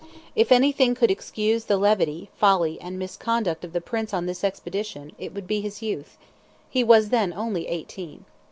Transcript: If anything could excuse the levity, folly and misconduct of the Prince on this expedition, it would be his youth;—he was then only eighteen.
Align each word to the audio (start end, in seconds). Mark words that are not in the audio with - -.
If 0.35 0.51
anything 0.51 0.95
could 0.95 1.11
excuse 1.11 1.65
the 1.65 1.77
levity, 1.77 2.31
folly 2.35 2.81
and 2.81 2.97
misconduct 2.97 3.63
of 3.63 3.71
the 3.71 3.79
Prince 3.81 4.15
on 4.15 4.25
this 4.25 4.43
expedition, 4.43 5.11
it 5.19 5.31
would 5.35 5.45
be 5.45 5.61
his 5.61 5.83
youth;—he 5.83 6.83
was 6.83 7.09
then 7.09 7.31
only 7.35 7.67
eighteen. 7.67 8.25